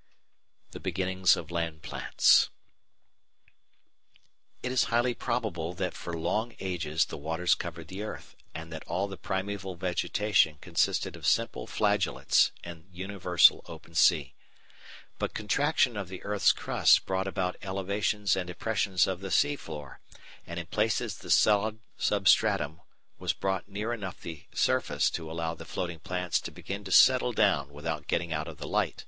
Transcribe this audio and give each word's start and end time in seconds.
§2 0.68 0.72
The 0.72 0.80
Beginnings 0.80 1.36
of 1.36 1.50
Land 1.50 1.82
Plants 1.82 2.48
It 4.62 4.72
is 4.72 4.84
highly 4.84 5.12
probable 5.12 5.74
that 5.74 5.92
for 5.92 6.14
long 6.14 6.56
ages 6.58 7.04
the 7.04 7.18
waters 7.18 7.54
covered 7.54 7.88
the 7.88 8.02
earth, 8.02 8.34
and 8.54 8.72
that 8.72 8.82
all 8.86 9.08
the 9.08 9.18
primeval 9.18 9.74
vegetation 9.74 10.56
consisted 10.62 11.16
of 11.16 11.26
simple 11.26 11.66
Flagellates 11.66 12.50
in 12.64 12.84
the 12.88 12.96
universal 12.96 13.62
Open 13.66 13.94
Sea. 13.94 14.32
But 15.18 15.34
contraction 15.34 15.98
of 15.98 16.08
the 16.08 16.24
earth's 16.24 16.52
crust 16.52 17.04
brought 17.04 17.26
about 17.28 17.56
elevations 17.60 18.36
and 18.36 18.46
depressions 18.46 19.06
of 19.06 19.20
the 19.20 19.30
sea 19.30 19.54
floor, 19.54 20.00
and 20.46 20.58
in 20.58 20.64
places 20.68 21.18
the 21.18 21.30
solid 21.30 21.78
substratum 21.98 22.80
was 23.18 23.34
brought 23.34 23.68
near 23.68 23.92
enough 23.92 24.18
the 24.22 24.46
surface 24.54 25.10
to 25.10 25.30
allow 25.30 25.52
the 25.52 25.66
floating 25.66 25.98
plants 26.00 26.40
to 26.40 26.50
begin 26.50 26.84
to 26.84 26.90
settle 26.90 27.34
down 27.34 27.68
without 27.70 28.06
getting 28.08 28.32
out 28.32 28.48
of 28.48 28.56
the 28.56 28.66
light. 28.66 29.04